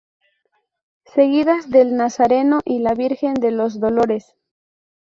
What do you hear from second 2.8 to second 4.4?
Virgen de los Dolores.